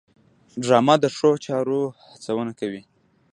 [0.63, 1.79] ډرامه د ښو چارو
[2.11, 2.81] هڅونه کوي